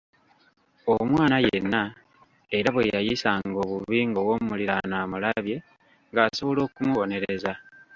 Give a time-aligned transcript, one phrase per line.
[0.95, 1.81] Omwana yenna
[2.57, 5.57] era bwe yayisanga obubi ng’ow’omuliraano amulabye
[6.11, 7.51] ng’asobola okumubonereza.